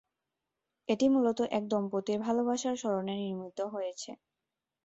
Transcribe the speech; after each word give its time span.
এটি 0.89 1.05
মূলত 1.09 1.39
এক 1.51 1.63
দম্পতির 1.71 2.17
ভালোবাসার 2.25 2.75
স্মরণে 2.77 3.13
নির্মিত 3.21 3.59
হয়েছে। 3.73 4.11